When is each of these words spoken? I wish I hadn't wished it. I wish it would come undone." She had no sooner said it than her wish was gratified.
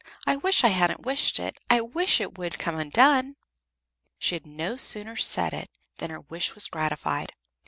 I 0.25 0.35
wish 0.35 0.63
I 0.63 0.69
hadn't 0.69 1.05
wished 1.05 1.37
it. 1.39 1.59
I 1.69 1.79
wish 1.79 2.19
it 2.19 2.35
would 2.35 2.57
come 2.57 2.73
undone." 2.79 3.35
She 4.17 4.33
had 4.33 4.47
no 4.47 4.75
sooner 4.75 5.15
said 5.15 5.53
it 5.53 5.69
than 5.99 6.09
her 6.09 6.21
wish 6.21 6.55
was 6.55 6.65
gratified. 6.65 7.33